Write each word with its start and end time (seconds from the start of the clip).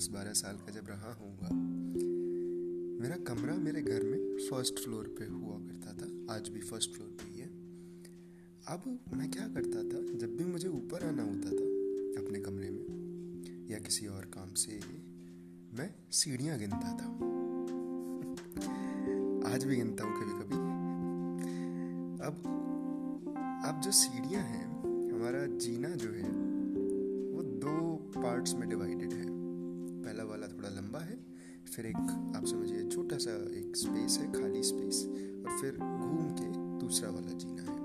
दस 0.00 0.08
बारह 0.08 0.32
साल 0.32 0.56
का 0.56 0.72
जब 0.72 0.86
रहा 0.88 1.12
होऊँगा 1.12 1.48
मेरा 3.00 3.16
कमरा 3.24 3.54
मेरे 3.54 3.80
घर 3.82 4.02
में 4.02 4.36
फ़र्स्ट 4.50 4.78
फ्लोर 4.78 5.08
पे 5.18 5.24
हुआ 5.24 5.56
करता 5.58 5.92
था, 5.92 6.34
आज 6.34 6.48
भी 6.48 6.60
फ़र्स्ट 6.60 6.90
फ्लोर 6.90 7.08
पे 7.08 7.26
ही 7.32 7.40
है। 7.40 7.48
अब 8.66 8.86
मैं 9.14 9.30
क्या 9.30 9.48
करता 9.48 9.82
था, 9.82 10.00
जब 10.18 10.36
भी 10.36 10.44
मुझे 10.44 10.68
ऊपर 10.68 11.04
आना 11.06 11.22
होता 11.22 11.50
था 11.50 11.66
अपने 12.22 12.40
कमरे 12.40 12.70
में 12.70 13.68
या 13.70 13.78
किसी 13.78 14.06
और 14.06 14.24
काम 14.24 14.54
से, 14.54 14.80
मैं 15.78 15.90
सीढ़ियाँ 16.10 16.58
गिनता 16.58 16.92
था। 16.98 17.08
आज 19.52 19.64
भी 19.64 19.76
गिनता 19.76 20.04
हूँ 20.04 20.14
कभी 20.20 20.38
कभी। 20.40 20.56
अब 22.24 22.42
अब 23.66 23.80
जो 23.84 23.90
सीढ़ियाँ 23.92 24.42
हैं, 24.42 24.66
हमारा 25.12 25.44
जीना 25.58 25.88
जो 25.96 26.10
है, 26.10 26.30
वो 27.34 27.42
दो 27.42 27.76
पार्ट्स 28.16 28.54
में 28.54 28.68
डिवाइडेड 28.68 29.12
है। 29.12 29.39
पहला 30.10 30.24
वाला 30.24 30.46
थोड़ा 30.48 30.68
लंबा 30.68 30.98
है, 30.98 31.16
फिर 31.66 31.86
एक, 31.86 31.96
आप 32.36 32.46
समझिए, 32.46 32.82
छोटा 32.90 33.16
सा 33.16 33.32
एक 33.58 33.76
स्पेस 33.76 34.16
है, 34.18 34.24
खाली 34.32 34.62
स्पेस 34.62 35.02
और 35.06 35.58
फिर 35.60 35.76
घूम 35.78 36.30
के 36.30 36.46
दूसरा 36.78 37.10
वाला 37.10 37.34
जीना 37.38 37.62
है। 37.62 37.76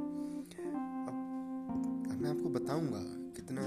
अब 2.08 2.22
मैं 2.22 2.30
आपको 2.30 2.50
बताऊँगा 2.50 3.02
कितना 3.36 3.66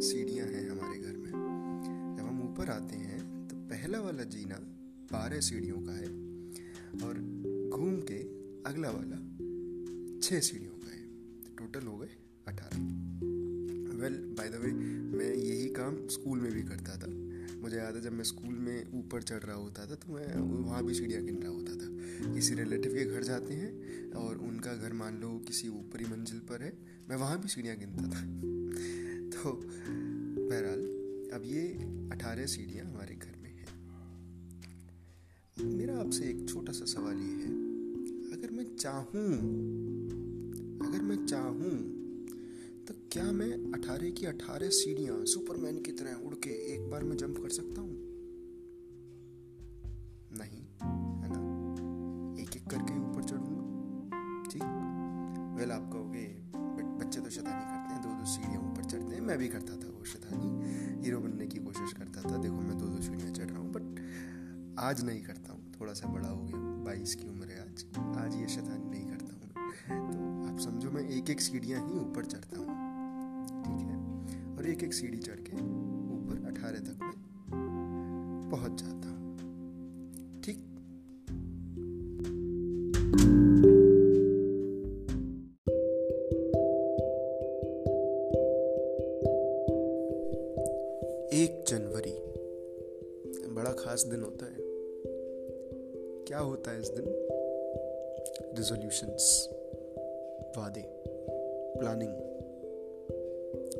सीढ़ियाँ 0.00 0.46
हैं 0.46 0.64
हमारे 0.70 0.98
घर 0.98 1.16
में। 1.16 1.30
जब 2.16 2.24
हम 2.24 2.40
ऊपर 2.42 2.70
आते 2.70 2.96
हैं 2.96 3.20
तो 3.48 3.56
पहला 3.68 4.00
वाला 4.00 4.24
जीना 4.32 4.58
बारह 5.12 5.40
सीढ़ियों 5.40 5.80
का 5.80 5.92
है, 5.92 6.10
और 7.04 7.20
घूम 7.70 8.00
के 8.10 8.20
अगला 8.70 8.90
वाला 8.90 9.18
छः 10.20 10.40
सीढ़ियों 10.40 10.76
का 10.76 10.90
है। 10.90 11.02
तो 11.42 11.56
टोटल 11.58 11.86
हो 11.86 11.98
गए 11.98 12.16
अठारह। 12.48 12.78
वेल 14.00 14.16
बाय 14.38 14.48
द 14.48 14.62
वे 14.62 14.72
मैं 15.18 15.34
यही 15.34 15.68
काम 15.70 16.06
स्कूल 16.08 16.40
में 16.40 16.52
भी 16.52 16.62
करता 16.62 16.96
था। 16.96 17.10
मुझे 17.62 17.76
याद 17.76 17.94
है 17.94 18.00
जब 18.00 18.12
मैं 18.12 18.24
स्कूल 18.24 18.54
में 18.54 18.92
ऊपर 18.92 19.22
चढ़ 19.22 19.38
रहा 19.38 19.56
होता 19.56 19.86
था 19.86 19.94
तो 19.94 20.12
मैं 20.12 20.26
वहाँ 20.64 20.84
भी 20.84 20.94
सीढ़ियाँ 20.94 21.22
गिन 21.22 21.42
रहा 21.42 21.52
होता 21.52 21.72
था। 21.72 22.34
किसी 22.34 22.54
रिलेटिव 22.54 22.92
के 22.92 23.04
घर 23.04 23.22
जाते 23.22 23.54
हैं 23.54 24.12
और 24.12 24.38
उनका 24.38 24.74
घर 24.74 24.92
मान 24.92 25.20
लो 25.20 25.38
किसी 25.38 25.68
ऊपरी 25.68 26.04
मंजिल 26.04 26.38
पर 26.38 26.62
है, 26.62 26.72
मैं 27.08 27.16
वहाँ 27.16 27.40
भी 27.40 27.48
सीढ़ियाँ 27.48 27.76
गिनता 27.76 28.02
था। 28.02 28.20
तो 29.34 29.52
बहरहाल, 30.50 30.80
अब 31.34 31.42
ये 31.44 31.62
अठारह 32.12 32.46
सीढ़ियाँ 32.46 32.86
हमारे 32.86 33.14
घर 33.14 33.36
में 33.42 33.50
हैं। 33.50 33.68
मेरा 35.76 35.98
आपसे 35.98 36.24
एक 36.24 36.48
छोटा 36.48 36.72
सा 36.72 36.84
सवाल 36.84 37.16
ये 37.16 37.34
है, 37.44 37.52
अगर 38.32 38.50
मैं 38.50 38.76
चाहूँ, 38.76 39.28
अगर 40.88 41.02
मैं 41.02 41.26
चाहूँ 41.26 41.99
क्या 43.12 43.24
मैं 43.24 43.72
अठारह 43.74 44.10
की 44.10 44.26
अठारह 44.26 44.68
सीढ़ियाँ 44.68 45.24
सुपरमैन 45.24 45.78
की 45.78 45.92
तरह 45.92 46.26
उड़ 46.26 46.34
के 46.34 46.50
एक 46.74 46.90
बार 46.90 47.04
में 47.04 47.16
जंप 47.16 47.38
कर 47.38 47.48
सकता 47.48 47.80
हूँ? 47.80 47.90
नहीं, 50.32 50.60
है 51.22 51.30
ना? 51.32 51.40
एक 52.42 52.56
एक 52.56 52.70
करके 52.70 52.98
ऊपर 53.00 53.22
चढ़ूँगा। 53.22 54.44
ठीक। 54.50 54.62
वेल 55.58 55.70
आप 55.70 55.90
कहोगे 55.92 56.26
बच्चे 56.98 57.20
तो 57.20 57.30
शैतानी 57.30 57.64
करते 57.64 57.94
हैं 57.94 58.02
दो 58.02 58.08
दो 58.08 58.24
सीढ़ियाँ 58.24 58.62
ऊपर 58.70 58.84
चढ़ते 58.84 59.14
हैं। 59.14 59.20
मैं 59.20 59.38
भी 59.38 59.48
करता 59.48 59.76
था 59.76 59.88
वो 59.88 60.04
शैतानी। 60.04 60.70
हीरो 61.04 61.20
बनने 61.20 61.46
की 61.46 61.58
कोशिश 61.58 61.92
करता 61.92 62.22
था। 62.22 62.36
देखो, 62.36 62.54
मैं 62.54 62.78
दो 62.78 62.86
दो 62.86 63.02
सीढ़ियाँ 63.02 63.32
चढ़ 63.32 63.44
रहा 63.44 63.58
हूँ, 63.58 63.72
बट 63.72 64.78
आज 64.78 65.04
नहीं 65.04 65.22
करता 65.22 65.52
हूँ। 65.52 65.72
थोड़ा 65.80 65.92
सा 65.92 66.08
बड़ा 66.08 66.28
हो 66.28 66.42
गया, 66.42 66.84
बाईस 66.84 67.14
की 67.14 67.28
उम्र 67.28 67.46
है 67.46 67.60
आज। 67.60 67.84
आज 68.18 68.34
ये 68.34 68.48
शैतानी 68.48 68.90
नहीं 68.90 69.06
करता 69.06 69.24
हूँ। 69.24 69.40
तो 70.12 70.52
आप 70.52 70.58
समझो, 70.58 70.90
मैं 70.90 71.08
एक 71.08 71.30
एक 71.30 71.40
सीढ़ियाँ 71.40 71.88
ही 71.88 71.98
ऊपर 71.98 72.24
चढ़ता 72.24 72.60
है। 72.60 72.79
और 74.60 74.68
एक 74.68 74.82
एक 74.82 74.94
सीढ़ी 74.94 75.18
चढ़ 75.18 75.34
के 75.34 75.56
ऊपर 75.56 76.44
अठारह 76.46 76.78
तक 76.78 76.98
मैं 77.00 78.50
पहुँच 78.50 78.82
जाता। 78.82 79.10
ठीक? 80.40 80.56
एक 91.34 91.64
जनवरी। 91.68 92.18
बड़ा 93.54 93.72
खास 93.72 94.04
दिन 94.04 94.22
होता 94.22 94.46
है। 94.46 94.56
क्या 96.24 96.38
होता 96.38 96.70
है 96.70 96.80
इस 96.80 96.88
दिन? 96.88 97.04
रिजोल्यूशंस 98.56 99.48
वादे। 100.58 100.84
प्लानिंग 101.78 102.29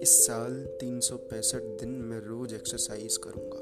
इस 0.02 0.26
साल 0.26 0.64
तीन 0.80 1.00
सौ 1.00 1.16
पैंसठ 1.16 1.62
दिन 1.62 1.88
मैं 1.88 2.18
रोज 2.20 2.52
एक्सरसाइज 2.54 3.16
करूँगा। 3.16 3.58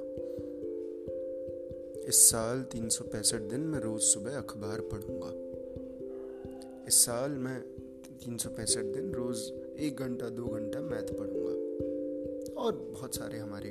इस 2.09 2.31
साल 2.31 2.62
तीन 2.62 2.88
सौ 2.88 3.04
पैंसठ 3.04 3.41
दिन 3.41 3.60
मैं 3.60 3.81
रोज 3.81 4.00
सुबह 4.00 4.37
अखबार 4.38 4.81
पढ़ूँगा। 4.81 5.31
इस 6.88 7.04
साल 7.04 7.31
मैं 7.31 7.60
तीन 8.25 8.37
सौ 8.37 8.50
पैंसठ 8.50 8.84
दिन 8.84 9.12
रोज 9.15 9.38
एक 9.78 9.97
घंटा, 9.97 10.28
दो 10.28 10.47
घंटा 10.47 10.81
मैथ 10.81 11.12
पढ़ूँगा। 11.12 11.54
और 12.60 12.76
बहुत 12.76 13.15
सारे 13.15 13.38
हमारे 13.38 13.70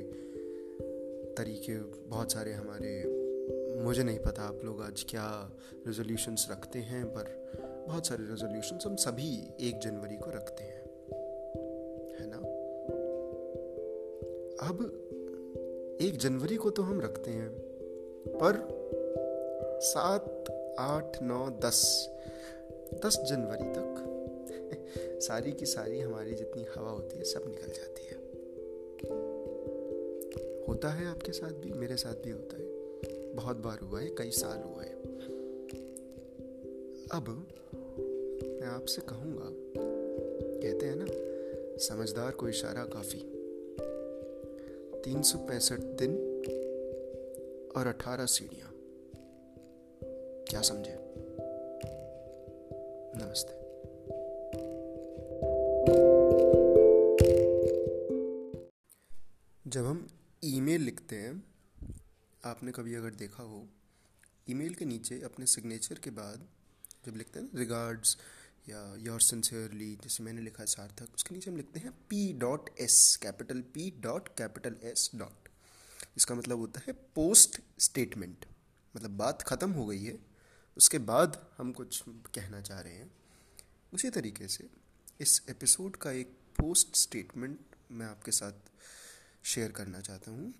तरीके, 1.38 1.78
बहुत 2.08 2.32
सारे 2.32 2.52
हमारे, 2.52 3.04
मुझे 3.84 4.02
नहीं 4.02 4.18
पता 4.18 4.42
आप 4.42 4.60
लोग 4.64 4.82
आज 4.82 5.06
क्या 5.08 5.56
रेजोल्यूशंस 5.86 6.48
रखते 6.50 6.78
हैं, 6.78 7.04
पर 7.06 7.24
बहुत 7.88 8.06
सारे 8.06 8.24
रेजोल्यूशंस 8.24 8.86
हम 8.86 8.96
सभी 8.96 9.32
एक 9.60 9.78
जनवरी 9.78 10.16
को 10.16 10.30
रखते 10.30 10.64
हैं। 10.64 10.67
अब 14.62 15.98
एक 16.00 16.16
जनवरी 16.16 16.56
को 16.56 16.70
तो 16.70 16.82
हम 16.82 17.00
रखते 17.00 17.30
हैं, 17.30 17.50
पर 18.28 18.68
सात, 19.80 20.44
आठ, 20.78 21.22
नौ, 21.22 21.50
दस 21.50 22.08
दस 23.06 23.18
जनवरी 23.18 23.64
तक 23.64 24.04
सारी 25.20 25.52
की 25.52 25.66
सारी 25.66 26.00
हमारी 26.00 26.34
जितनी 26.34 26.66
हवा 26.76 26.90
होती 26.90 27.16
है, 27.16 27.24
सब 27.24 27.42
निकल 27.46 27.66
जाती 27.66 28.02
है। 28.02 28.18
होता 30.68 30.88
है 30.88 31.06
आपके 31.06 31.32
साथ 31.32 31.52
भी, 31.52 31.72
मेरे 31.72 31.96
साथ 31.96 32.14
भी 32.14 32.30
होता 32.30 32.56
है। 32.56 32.64
बहुत 33.34 33.56
बार 33.56 33.78
हुआ 33.78 34.00
है, 34.00 34.06
कई 34.06 34.30
साल 34.30 34.62
हुआ 34.62 34.82
है। 34.82 34.94
अब 37.12 37.46
मैं 38.60 38.66
आपसे 38.66 39.02
कहूँगा, 39.02 39.50
कहते 40.62 40.86
हैं 40.86 40.96
ना, 40.96 41.06
समझदार 41.78 42.30
को 42.30 42.48
इशारा 42.48 42.84
काफ़ी। 42.84 43.37
तीन 45.08 45.22
सौ 45.22 45.38
पैंसठ 45.38 45.78
दिन 45.78 46.12
और 47.76 47.86
अठारह 47.86 48.26
सीढ़ियाँ। 48.26 48.70
क्या 50.50 50.62
समझे? 50.62 50.96
नमस्ते। 53.16 53.52
जब 59.70 59.84
हम 59.84 60.08
ईमेल 60.44 60.80
लिखते 60.80 61.16
हैं, 61.16 61.44
आपने 62.44 62.72
कभी 62.72 62.94
अगर 62.94 63.10
देखा 63.10 63.42
हो, 63.42 63.68
ईमेल 64.50 64.74
के 64.74 64.84
नीचे 64.84 65.20
अपने 65.20 65.46
सिग्नेचर 65.46 65.94
के 65.94 66.10
बाद 66.10 66.48
जब 67.06 67.16
लिखते 67.16 67.40
हैं 67.40 67.50
रिगार्ड्स 67.54 68.16
या 68.68 68.94
योर 68.98 69.20
सिंसियरली 69.20 69.94
जैसे 70.02 70.22
मैंने 70.22 70.40
लिखा 70.40 70.62
है 70.62 70.66
सार्थक, 70.66 71.14
उसके 71.14 71.34
नीचे 71.34 71.50
हम 71.50 71.56
लिखते 71.56 71.80
हैं 71.80 71.90
P 72.08 72.32
dot 72.32 72.70
S 72.80 73.16
capital 73.22 73.60
P 73.74 73.90
dot 74.00 74.28
capital 74.28 74.76
S 74.82 75.10
dot 75.14 75.48
इसका 76.16 76.34
मतलब 76.34 76.58
होता 76.58 76.80
है 76.86 76.92
पोस्ट 76.92 77.60
स्टेटमेंट 77.78 78.44
मतलब 78.94 79.10
बात 79.10 79.42
ख़त्म 79.42 79.70
हो 79.70 79.86
गई 79.86 80.04
है, 80.04 80.18
उसके 80.76 80.98
बाद 80.98 81.46
हम 81.58 81.72
कुछ 81.72 82.02
कहना 82.08 82.60
चाह 82.60 82.80
रहे 82.80 82.94
हैं। 82.94 83.10
उसी 83.94 84.10
तरीके 84.10 84.48
से 84.48 84.68
इस 85.20 85.40
एपिसोड 85.50 85.96
का 85.96 86.10
एक 86.10 86.36
पोस्ट 86.58 86.96
स्टेटमेंट 86.96 87.58
मैं 87.90 88.06
आपके 88.06 88.32
साथ 88.32 88.70
शेयर 89.44 89.72
करना 89.72 90.00
चाहता 90.00 90.30
हूँ। 90.30 90.52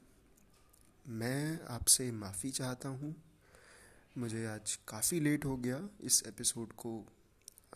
मैं 1.06 1.61
आपसे 1.69 2.11
माफ़ी 2.12 2.50
चाहता 2.50 2.88
हूँ। 2.88 3.14
मुझे 4.19 4.46
आज 4.46 4.78
काफ़ी 4.88 5.20
लेट 5.20 5.44
हो 5.44 5.56
गया 5.56 5.88
इस 6.00 6.22
एपिसोड 6.26 6.72
को 6.72 6.93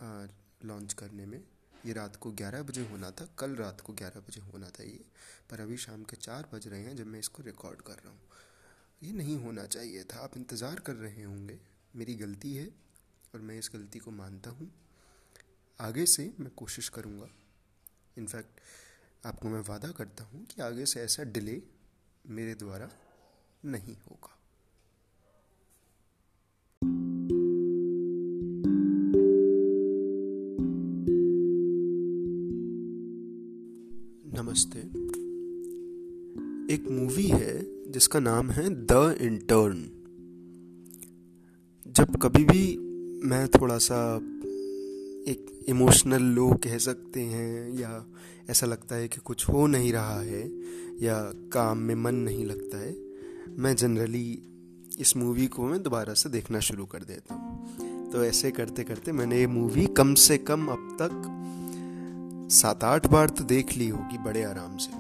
लॉन्च 0.03 0.93
करने 0.93 1.27
में। 1.27 1.43
ये 1.87 1.93
रात 1.93 2.17
को 2.17 2.31
11 2.33 2.63
बजे 2.63 2.83
होना 2.89 3.11
था, 3.11 3.27
कल 3.39 3.55
रात 3.57 3.81
को 3.81 3.93
11 3.93 4.21
बजे 4.21 4.41
होना 4.43 4.69
था 4.69 4.83
ये, 4.83 5.05
पर 5.51 5.61
अभी 5.61 5.77
शाम 5.77 6.03
के 6.05 6.17
चार 6.17 6.49
बज 6.53 6.69
रहे 6.69 6.83
हैं 6.83 6.97
जब 6.97 7.07
मैं 7.07 7.21
इसको 7.21 7.43
रिकॉर्ड 7.43 7.81
कर 7.83 7.95
रहा 7.95 8.13
हूँ। 8.13 8.21
ये 9.03 9.13
नहीं 9.13 9.37
होना 9.37 9.65
चाहिए 9.67 10.05
था, 10.05 10.19
आप 10.19 10.37
इंतज़ार 10.37 10.81
कर 10.81 10.95
रहे 10.95 11.23
होंगे, 11.23 11.59
मेरी 11.97 12.15
गलती 12.15 12.55
है 12.55 12.69
और 13.35 13.41
मैं 13.41 13.59
इस 13.59 13.71
गलती 13.75 13.99
को 13.99 14.11
मानता 14.11 14.51
हूँ। 14.51 14.71
आगे 15.79 16.07
से 16.07 16.33
मैं 16.41 16.51
कोशिश 16.51 16.89
करूँगा। 16.89 17.29
इनफैक्ट, 18.19 18.61
आपको 19.27 19.49
मैं 19.49 19.61
वादा 19.61 19.91
करता 19.93 20.25
हूँ 20.25 20.45
कि 20.47 20.63
आगे 20.63 20.87
से 20.87 21.01
ऐसा 21.01 21.23
डिले 21.25 21.61
मेरे 22.27 22.55
द्वारा 22.55 22.91
नहीं 23.65 23.97
होगा। 24.01 24.39
नमस्ते। 34.43 34.79
एक 36.75 36.91
मूवी 36.91 37.27
है 37.27 37.67
जिसका 37.93 38.21
नाम 38.21 38.51
है 38.51 38.71
द 38.71 39.19
इंटर्न। 39.21 39.85
जब 41.87 42.17
कभी 42.17 42.45
भी 42.45 42.77
मैं 43.29 43.49
थोड़ा 43.49 43.79
सा 43.79 44.17
एक 45.29 45.65
इमोशनल 45.69 46.23
लो 46.23 46.51
कह 46.51 46.79
सकते 46.79 47.21
हैं, 47.21 47.79
या 47.79 48.07
ऐसा 48.51 48.67
लगता 48.67 48.95
है 48.95 49.09
कि 49.09 49.21
कुछ 49.21 49.49
हो 49.49 49.67
नहीं 49.67 49.93
रहा 49.93 50.21
है, 50.21 50.51
या 51.03 51.33
काम 51.53 51.79
में 51.79 51.95
मन 51.95 52.15
नहीं 52.15 52.47
लगता 52.47 52.79
है, 52.79 52.97
मैं 53.59 53.77
जनरली 53.77 54.43
इस 55.01 55.17
मूवी 55.17 55.47
को 55.47 55.67
मैं 55.67 55.83
दोबारा 55.83 56.15
से 56.15 56.29
देखना 56.29 56.61
शुरू 56.61 56.87
कर 56.87 56.99
देता 56.99 57.35
हूँ। 57.35 58.11
तो 58.11 58.25
ऐसे 58.25 58.51
करते 58.51 58.85
करते 58.85 59.13
मैंने 59.13 59.39
ये 59.39 59.47
मूवी 59.47 59.87
कम 59.87 60.15
से 60.15 60.39
कम 60.39 60.67
अब 60.67 60.97
तक 61.03 61.39
सात 62.53 62.85
आठ 62.85 63.07
बार 63.07 63.31
तो 63.31 63.45
देख 63.45 63.77
ली 63.77 63.89
होगी 63.89 64.19
बड़े 64.19 64.43
आराम 64.45 64.77
से। 64.77 64.91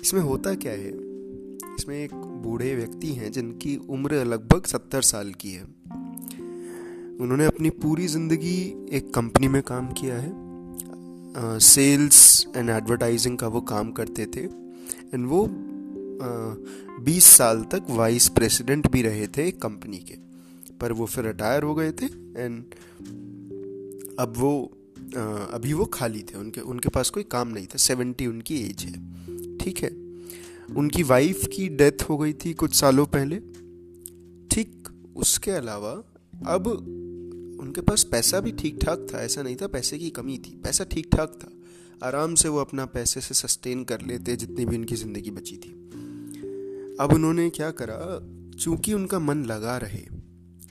इसमें 0.00 0.20
होता 0.20 0.54
क्या 0.54 0.72
है? 0.72 0.90
इसमें 1.74 1.96
एक 1.96 2.14
बूढ़े 2.14 2.74
व्यक्ति 2.76 3.12
हैं 3.14 3.30
जिनकी 3.32 3.76
उम्र 3.88 4.24
लगभग 4.24 4.66
सत्तर 4.66 5.02
साल 5.02 5.32
की 5.40 5.50
है। 5.50 5.62
उन्होंने 7.20 7.46
अपनी 7.46 7.70
पूरी 7.82 8.06
ज़िंदगी 8.06 8.56
एक 8.92 9.12
कंपनी 9.14 9.48
में 9.48 9.62
काम 9.62 9.92
किया 9.92 10.16
है। 10.16 11.58
सेल्स 11.60 12.46
एंड 12.56 12.70
एडवर्टाइजिंग 12.70 13.38
का 13.38 13.48
वो 13.48 13.60
काम 13.60 13.92
करते 13.92 14.26
थे। 14.26 14.44
एंड 15.14 15.26
वो 15.28 15.46
बीस 17.04 17.24
साल 17.36 17.62
तक 17.72 17.86
वाइस 17.90 18.28
प्रेसिडेंट 18.28 18.90
भी 18.92 19.02
रहे 19.02 19.26
थे 19.28 19.50
कंपनी 19.58 19.98
के। 20.00 20.16
पर 20.74 20.92
वो 20.92 21.06
फिर 21.06 21.24
रिटायर 21.24 21.62
हो 21.62 21.74
गए 21.74 21.92
थे। 21.92 22.06
एंड 22.36 22.64
अब 24.20 24.34
वो 24.36 24.52
अभी 25.14 25.72
वो 25.72 25.84
खाली 25.84 26.22
थे, 26.22 26.38
उनके 26.38 26.60
उनके 26.60 26.88
पास 26.88 27.10
कोई 27.10 27.22
काम 27.22 27.48
नहीं 27.48 27.66
था। 27.66 27.78
सेवेंटी 27.78 28.26
उनकी 28.26 28.56
एज 28.60 28.82
है। 28.82 29.58
ठीक 29.58 29.78
है? 29.78 29.90
उनकी 30.76 31.02
वाइफ 31.02 31.46
की 31.46 31.68
डेथ 31.68 32.02
हो 32.08 32.18
गई 32.18 32.32
थी 32.34 32.52
कुछ 32.54 32.74
सालों 32.74 33.06
पहले। 33.06 33.38
ठीक 34.50 34.88
उसके 35.16 35.50
अलावा 35.50 35.90
अब 36.46 36.66
उनके 36.66 37.80
पास 37.80 38.04
पैसा 38.04 38.40
भी 38.40 38.52
ठीक 38.52 38.78
ठाक 38.84 39.06
था, 39.14 39.22
ऐसा 39.22 39.42
नहीं 39.42 39.56
था 39.56 39.66
पैसे 39.66 39.98
की 39.98 40.10
कमी 40.10 40.38
थी। 40.38 40.56
पैसा 40.64 40.84
ठीक 40.84 41.10
ठाक 41.12 41.38
था। 41.42 41.50
आराम 42.06 42.34
से 42.34 42.48
वो 42.48 42.58
अपना 42.58 42.84
पैसे 42.86 43.20
से 43.20 43.34
सस्टेन 43.34 43.84
कर 43.84 44.02
लेते 44.02 44.36
जितनी 44.36 44.64
भी 44.64 44.76
उनकी 44.76 44.96
ज़िंदगी 44.96 45.30
बची 45.30 45.56
थी। 45.56 45.70
अब 47.00 47.12
उन्होंने 47.14 47.48
क्या 47.50 47.70
करा, 47.70 47.98
चूँकि 48.58 48.92
उनका 48.92 49.18
मन 49.18 49.44
लगा 49.44 49.76
रहे, 49.76 50.02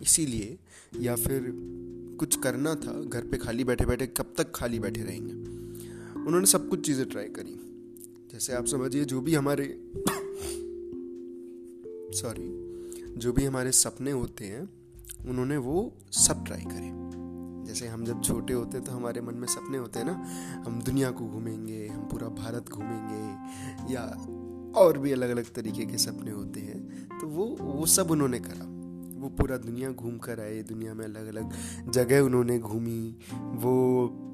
इसीलिए 0.02 0.58
या 1.02 1.16
फिर 1.16 1.52
कुछ 2.20 2.36
करना 2.36 2.76
था, 2.76 2.94
घर 3.04 3.28
पे 3.28 3.38
खाली 3.38 3.64
बैठे 3.64 3.86
बैठे, 3.86 4.08
कब 4.08 4.34
तक 4.38 4.52
खाली 4.56 4.80
बैठे 4.80 5.04
रहेंगे? 5.04 5.34
उन्होंने 6.22 6.46
सब 6.46 6.70
कुछ 6.70 6.86
चीज़ें 6.86 7.06
ट्राई 7.10 7.30
करी। 7.30 7.56
जैसे 8.32 8.54
आप 8.54 8.66
समझिए, 8.66 9.06
जो 9.06 9.22
भी 9.22 9.36
हमारे 9.36 9.66
सॉरी 12.14 12.48
जो 13.18 13.32
भी 13.34 13.46
हमारे 13.46 13.72
सपने 13.72 14.12
होते 14.12 14.46
हैं, 14.46 14.62
उन्होंने 15.30 15.58
वो 15.58 15.94
सब 16.18 16.44
ट्राई 16.46 16.64
करे। 16.64 16.90
जैसे 17.68 17.88
हम 17.88 18.06
जब 18.06 18.22
छोटे 18.24 18.54
होते 18.54 18.78
हैं 18.78 18.86
तो 18.86 18.92
हमारे 18.92 19.22
मन 19.22 19.34
में 19.34 19.48
सपने 19.48 19.78
होते 19.78 20.00
हैं 20.00 20.06
ना, 20.06 20.14
हम 20.66 20.82
दुनिया 20.82 21.12
को 21.12 21.26
घूमेंगे, 21.26 21.88
हम 21.88 22.02
पूरा 22.02 22.28
भारत 22.36 22.70
घूमेंगे, 22.70 23.94
या 23.94 24.04
और 24.76 24.98
भी 24.98 25.12
अलग 25.12 25.30
अलग 25.30 25.54
तरीके 25.54 25.86
के 25.86 25.98
सपने 25.98 26.32
होते 26.32 26.60
हैं 26.60 27.20
तो 27.20 27.28
वो 27.28 27.46
वो 27.62 27.86
सब 27.88 28.12
उन्होंने 28.12 28.40
करा। 28.40 28.69
वो 29.20 29.30
पूरा 29.30 29.58
दुनिया 29.58 29.90
घूम 29.92 30.18
कर 30.18 30.40
आए, 30.40 30.62
दुनिया 30.64 30.94
में 30.94 31.06
अलग 31.06 31.28
अलग 31.28 31.52
जगह 31.92 32.20
उन्होंने 32.20 32.60
घूमी, 32.60 33.16
वो 33.34 34.32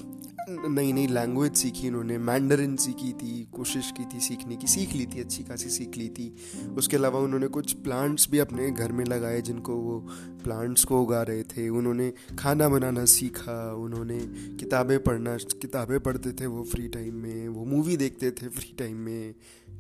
नई 0.49 0.93
नई 0.93 1.07
लैंग्वेज 1.07 1.53
सीखी 1.53 1.87
उन्होंने 1.87 2.17
मैंडरिन 2.17 2.75
सीखी 2.75 3.11
थी, 3.13 3.47
कोशिश 3.51 3.91
की 3.97 4.05
थी 4.05 4.19
सीखने 4.19 4.55
की, 4.55 4.67
सीख 4.67 4.93
ली 4.93 5.05
थी, 5.05 5.19
अच्छी 5.19 5.43
खासी 5.43 5.69
सीख 5.69 5.97
ली 5.97 6.09
थी। 6.09 6.35
उसके 6.77 6.97
अलावा 6.97 7.19
उन्होंने 7.19 7.47
कुछ 7.47 7.73
प्लांट्स 7.73 8.29
भी 8.31 8.39
अपने 8.39 8.71
घर 8.71 8.91
में 8.91 9.05
लगाए 9.05 9.41
जिनको 9.41 9.75
वो 9.75 9.99
प्लांट्स 10.43 10.83
को 10.83 11.01
उगा 11.01 11.21
रहे 11.21 11.43
थे। 11.43 11.69
उन्होंने 11.69 12.13
खाना 12.39 12.69
बनाना 12.69 13.05
सीखा, 13.05 13.73
उन्होंने 13.73 14.19
किताबें 14.57 15.03
पढ़ना, 15.03 15.37
किताबें 15.37 15.99
पढ़ते 15.99 16.31
थे 16.31 16.45
वो 16.45 16.63
फ्री 16.63 16.87
टाइम 16.87 17.15
में, 17.15 17.47
वो 17.47 17.65
मूवी 17.65 17.97
देखते 17.97 18.31
थे 18.31 18.47
फ्री 18.47 18.75
टाइम 18.79 18.97
में। 18.97 19.33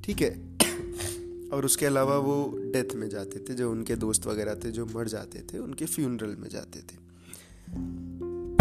ठीक 0.03 0.21
है? 0.21 0.57
और 1.55 1.65
उसके 1.65 1.85
अलावा 1.85 2.17
वो 2.17 2.57
डेथ 2.57 2.95
में 2.95 3.09
जाते 3.09 3.39
थे, 3.39 3.53
जो 3.53 3.71
उनके 3.71 3.95
दोस्त 3.95 4.27
वगैरह 4.27 4.55
थे, 4.55 4.71
जो 4.71 4.85
मर 4.85 5.07
जाते 5.07 5.39
थे, 5.39 5.59
उनके 5.59 5.85
फ्यूनरल 5.85 6.35
में 6.35 6.49
जाते 6.49 6.79
थे। 6.79 6.95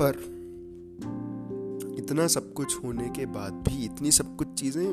पर 0.01 0.35
इतना 1.99 2.27
सब 2.27 2.53
कुछ 2.53 2.85
होने 2.85 3.09
के 3.09 3.27
बाद 3.27 3.53
भी, 3.53 3.85
इतनी 3.85 4.11
सब 4.11 4.37
कुछ 4.37 4.49
चीज़ें, 4.49 4.87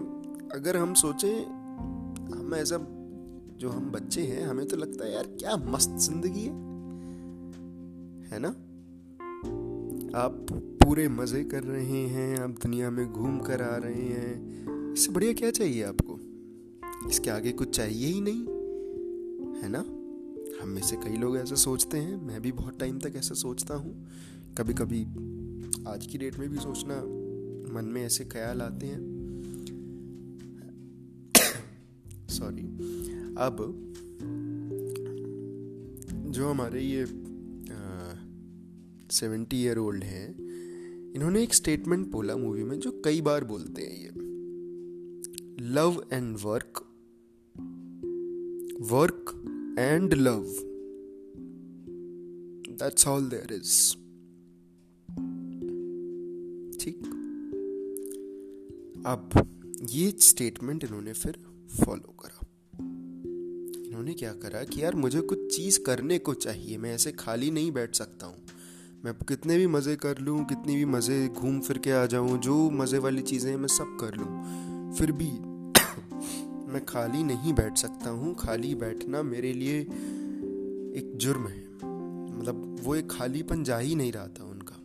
अगर 0.54 0.78
हम 0.78 0.94
सोचें, 0.94 1.46
हम 2.32 2.52
ऐसा, 2.56 2.78
जो 3.58 3.70
हम 3.70 3.92
बच्चे 3.92 4.22
हैं, 4.22 4.48
हमें 4.48 4.68
तो 4.68 4.78
लगता 4.78 5.06
है, 5.06 5.14
यार, 5.14 5.24
क्या 5.24 5.56
मस्त 5.58 5.90
ज़िंदगी 5.90 6.42
है। 6.42 6.72
है 8.28 8.40
ना? 8.40 8.50
आप 10.20 10.48
पूरे 10.52 11.10
मज़े 11.10 11.44
कर 11.44 11.64
रहे 11.64 11.98
हैं, 11.98 12.38
आप 12.38 12.50
दुनिया 12.50 12.90
में 12.90 13.14
घूम 13.14 13.40
कर 13.40 13.62
आ 13.62 13.76
रहे 13.76 14.04
हैं। 14.04 14.62
इससे 14.94 15.12
बढ़िया 15.12 15.34
क्या 15.34 15.52
चाहिए 15.52 15.84
आपको? 15.84 16.11
इसके 17.10 17.30
आगे 17.30 17.52
कुछ 17.52 17.70
चाहिए 17.70 18.08
ही 18.08 18.22
नहीं, 18.22 18.42
है 19.62 19.70
ना? 19.70 19.80
हम 20.64 20.70
में 20.70 20.82
से 20.82 20.96
कई 20.96 21.18
लोग 21.18 21.38
ऐसा 21.38 21.56
सोचते 21.56 21.98
हैं, 21.98 22.22
मैं 22.22 22.42
भी 22.42 22.52
बहुत 22.52 22.80
टाइम 22.80 23.00
तक 23.00 23.14
ऐसा 23.16 23.36
सोचता 23.36 23.76
हूँ। 23.76 24.08
कभी 24.58 24.74
कभी 24.74 25.04
आज 25.88 26.08
की 26.12 26.18
डेट 26.18 26.38
में 26.38 26.50
भी 26.50 26.58
सोचना 26.58 27.02
मन 27.74 27.86
में 27.86 28.06
ऐसे 28.06 28.26
ख्याल 28.26 28.62
आते 28.62 28.86
हैं। 28.86 29.02
सॉरी 32.30 32.64
अब, 33.38 33.94
जो 36.32 36.50
हमारे 36.50 36.82
ये 36.82 37.06
सेवेंटी 39.12 39.64
ईयर 39.64 39.78
ओल्ड 39.78 40.04
हैं, 40.04 40.36
इन्होंने 41.14 41.44
एक 41.44 41.54
स्टेटमेंट 41.54 42.08
बोला 42.08 42.36
मूवी 42.36 42.64
में 42.64 42.80
जो 42.80 43.02
कई 43.06 43.22
बार 43.22 43.44
बोलते 43.44 43.82
हैं 43.82 43.98
ये। 43.98 44.12
Love 45.66 46.04
and 46.14 46.38
work 46.44 46.88
work 48.82 49.26
and 49.80 50.14
love 50.14 50.46
that's 52.70 53.08
all 53.08 53.30
there 53.30 53.54
is 53.54 53.94
ठीक? 56.80 57.02
अब 59.06 59.30
ये 59.90 60.14
स्टेटमेंट 60.20 60.84
इन्होंने 60.84 61.14
फिर 61.14 61.38
फॉलो 61.86 62.16
करा। 62.20 62.40
इन्होंने 63.88 64.14
क्या 64.14 64.34
करा 64.34 64.64
कि 64.64 64.84
यार 64.84 64.96
मुझे 64.96 65.22
कुछ 65.22 65.56
चीज़ 65.56 65.80
करने 65.80 66.20
को 66.20 66.34
चाहिए, 66.34 66.78
मैं 66.78 66.96
ऐसे 66.96 67.12
खाली 67.12 67.52
नहीं 67.52 67.72
बैठ 67.72 67.96
सकता 67.96 68.26
हूँ। 68.26 68.44
मैं 69.06 69.14
कितने 69.14 69.58
भी 69.58 69.68
मज़े 69.68 69.96
कर 69.96 70.18
लूँ, 70.18 70.46
कितनी 70.46 70.76
भी 70.76 70.86
मज़े 70.86 71.28
घूम 71.28 71.60
फिर 71.60 71.78
के 71.78 71.92
आ 71.92 72.06
जाऊँ, 72.06 72.40
जो 72.40 72.70
मज़े 72.70 72.98
वाली 72.98 73.22
चीज़ें 73.22 73.58
मैं 73.58 73.68
सब 73.68 73.98
कर 74.02 74.16
लूँ। 74.16 74.94
फिर 74.94 75.12
भी 75.12 75.51
मैं 76.72 76.86
खाली 76.86 77.24
नहीं 77.24 77.54
बैठ 77.54 77.78
सकता 77.78 78.10
हूँ। 78.10 78.36
खाली 78.36 78.76
बैठना 78.76 79.24
मेरे 79.24 79.54
लिए 79.54 79.80
एक 79.80 81.14
जुर्म 81.16 81.48
है। 81.48 81.68
मतलब 82.40 82.78
वो 82.84 82.96
एक 82.96 83.12
खालीपन 83.12 83.64
जा 83.64 83.78
ही 83.78 83.96
नहीं 83.96 84.12
रहा 84.12 84.28
था 84.28 84.44
उनका। 84.44 84.76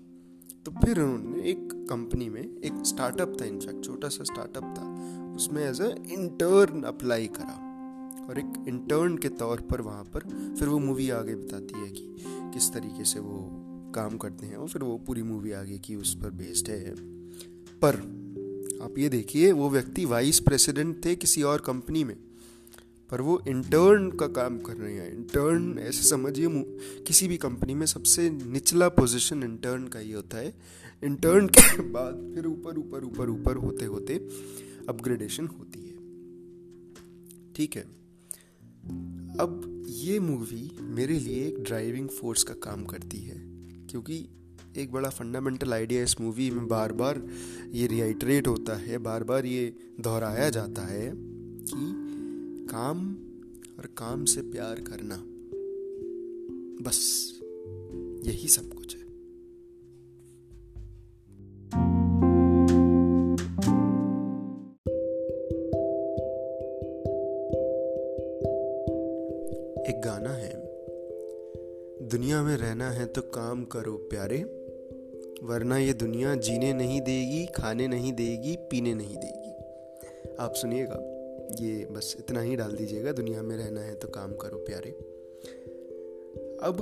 तो 0.65 0.71
फिर 0.71 1.01
उन्होंने 1.01 1.43
एक 1.43 1.87
कंपनी 1.91 2.29
में 2.29 2.43
एक 2.43 2.83
स्टार्टअप 2.87 3.37
था 3.41 3.45
इनफैक्ट 3.45 3.85
छोटा 3.85 4.09
सा 4.09 4.25
स्टार्टअप 4.25 4.75
था। 4.79 4.87
उसमें 5.37 5.71
एज 5.71 5.81
अ 5.81 5.89
इंटर्न 5.89 6.83
अप्लाई 6.83 7.27
करा। 7.27 7.63
और 8.29 8.39
एक 8.39 8.65
इंटर्न 8.69 9.17
के 9.17 9.29
तौर 9.29 9.61
पर 9.61 9.81
वहाँ 9.81 10.05
पर 10.05 10.21
फिर 10.59 10.69
वो 10.69 10.79
मूवी 10.79 11.11
आगे 11.11 11.35
बताती 11.35 11.81
है 11.81 11.91
कि 11.91 12.17
किस 12.29 12.73
तरीके 12.73 13.05
से 13.05 13.21
वो 13.21 13.63
काम 13.95 14.17
करते 14.17 14.47
हैं 14.47 14.57
और 14.57 14.69
फिर 14.69 14.83
वो 14.83 14.99
पूरी 14.99 15.23
मूवी 15.23 15.53
आगे 15.53 15.79
की 15.79 15.97
उस 15.97 16.15
पर 16.15 16.31
बेस्ड 16.31 16.69
है। 16.69 16.95
पर 17.79 18.26
आप 18.87 18.99
ये 18.99 19.09
देखिए, 19.09 19.53
वो 19.53 19.71
व्यक्ति 19.71 20.05
वाइस 20.05 20.41
प्रेसिडेंट 20.41 21.05
थे 21.05 21.17
किसी 21.17 21.43
और 21.43 21.61
कंपनी 21.61 22.05
में, 22.05 22.17
पर 23.11 23.21
वो 23.21 23.43
इंटर्न 23.49 24.11
का 24.11 24.27
काम 24.27 24.59
कर 24.59 24.77
रहे 24.77 24.95
हैं। 24.95 25.17
इंटर्न 25.17 25.79
ऐसे 25.79 26.09
समझिए 26.09 26.49
किसी 27.03 27.29
भी 27.29 27.37
कंपनी 27.37 27.75
में 27.75 27.87
सबसे 27.87 28.31
निचला 28.31 28.89
पोजीशन 28.89 29.43
इंटर्न 29.43 29.87
का 29.87 29.99
ही 29.99 30.13
होता 30.13 30.39
है। 30.39 30.55
इंटर्न 31.05 31.47
के 31.47 31.81
बाद 31.91 32.33
फिर 32.35 32.47
ऊपर 32.47 32.79
ऊपर 32.79 33.05
ऊपर 33.05 33.31
ऊपर 33.31 33.57
होते 33.57 33.85
होते 33.85 34.15
अपग्रेडेशन 34.89 35.47
होती 35.47 35.81
है। 35.81 35.97
ठीक 37.55 37.77
है? 37.77 37.83
अब 39.41 39.85
ये 39.89 40.21
मूवी 40.21 40.79
मेरे 40.81 41.19
लिए 41.19 41.47
एक 41.47 41.63
ड्राइविंग 41.63 42.09
फोर्स 42.09 42.43
का 42.43 42.55
काम 42.55 42.85
करती 42.85 43.19
है, 43.19 43.43
क्योंकि 43.87 44.29
एक 44.77 44.91
बड़ा 44.93 45.09
फंडामेंटल 45.09 45.73
आइडिया 45.73 46.03
इस 46.03 46.21
मूवी 46.21 46.51
में 46.51 46.67
बार 46.69 46.93
बार 46.93 47.21
ये 47.73 47.87
रिहाइट्रेट 47.87 48.49
होता 48.49 48.75
है 48.77 48.99
बार 48.99 49.25
बार 49.25 49.47
ये 49.47 49.73
दोहराया 50.01 50.49
जाता 50.51 50.83
है 50.83 51.11
कि 51.11 52.67
काम 52.71 53.07
और 53.79 53.87
काम 53.99 54.25
से 54.25 54.43
प्यार 54.43 54.81
करना, 54.81 55.17
बस 56.85 56.99
यही 58.27 58.49
सब 58.49 58.73
कुछ 58.75 58.97
है। 58.97 59.05
एक 69.85 70.01
गाना 70.05 70.31
है, 70.31 70.55
दुनिया 72.09 72.43
में 72.43 72.57
रहना 72.57 72.91
है 72.91 73.07
तो 73.07 73.23
काम 73.35 73.65
करो 73.65 73.97
प्यारे। 74.11 74.45
वरना 75.43 75.79
ये 75.79 75.93
दुनिया 75.93 76.35
जीने 76.35 76.73
नहीं 76.73 77.01
देगी, 77.01 77.47
खाने 77.47 77.89
नहीं 77.89 78.13
देगी, 78.13 78.57
पीने 78.57 78.95
नहीं 78.95 79.17
देगी। 79.17 79.51
आप 80.41 80.55
सुनिएगा, 80.55 80.99
ये 81.61 81.85
बस 81.85 82.17
इतना 82.19 82.41
ही 82.41 82.57
डाल 82.57 82.73
दीजिएगा, 82.73 83.13
दुनिया 83.13 83.43
में 83.43 83.57
रहना 83.57 83.81
है 83.81 83.95
तो 83.95 84.09
काम 84.09 84.33
करो 84.33 84.59
प्यारे। 84.59 84.91
अब 86.63 86.81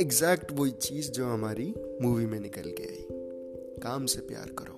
एग्जैक्ट 0.00 0.52
वही 0.52 0.70
चीज़ 0.70 1.10
जो 1.10 1.26
हमारी 1.26 1.74
मूवी 2.02 2.26
में 2.26 2.40
निकल 2.40 2.70
के 2.80 2.82
आई, 2.82 3.06
काम 3.82 4.06
से 4.06 4.20
प्यार 4.20 4.50
करो। 4.58 4.74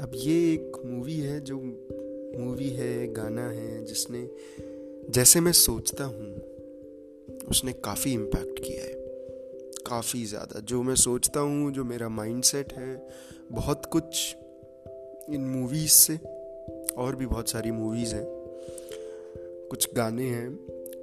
अब 0.00 0.12
ये 0.14 0.54
एक 0.54 0.82
मूवी 0.86 1.20
है 1.20 1.40
जो 1.40 1.56
मूवी 2.38 2.68
है, 2.68 3.12
गाना 3.12 3.50
है, 3.50 3.84
जिसने, 3.84 4.28
जैसे 5.10 5.40
मैं 5.40 5.52
सोचता 5.52 6.04
हूँ, 6.04 6.34
उसने 7.48 7.72
काफ़ी 7.72 8.12
इम्पैक्ट 8.12 8.58
किया 8.58 8.84
है। 8.84 8.97
काफ़ी 9.88 10.24
ज़्यादा। 10.24 10.60
जो 10.60 10.82
मैं 10.82 10.94
सोचता 10.94 11.40
हूँ, 11.40 11.72
जो 11.72 11.84
मेरा 11.84 12.08
माइंडसेट 12.08 12.72
है, 12.72 13.08
बहुत 13.52 13.86
कुछ 13.86 14.36
इन 15.30 15.40
मूवीज़ 15.40 15.90
से, 15.90 16.16
और 16.94 17.16
भी 17.16 17.26
बहुत 17.26 17.48
सारी 17.48 17.70
मूवीज़ 17.70 18.14
हैं, 18.14 18.26
कुछ 19.70 19.94
गाने 19.94 20.26
हैं, 20.26 20.48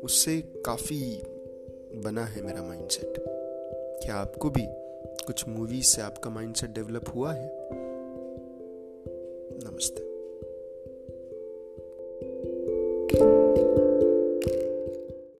उससे 0.03 0.41
काफ़ी 0.65 1.21
बना 1.95 2.25
है 2.25 2.41
मेरा 2.41 2.63
माइंडसेट 2.63 3.13
क्या 4.03 4.15
आपको 4.15 4.49
भी 4.49 4.65
कुछ 5.25 5.47
मूवीज़ 5.47 5.85
से 5.85 6.01
आपका 6.01 6.29
माइंडसेट 6.29 6.69
डेवलप 6.69 7.13
हुआ 7.15 7.33
है? 7.33 7.49
नमस्ते। 9.63 10.04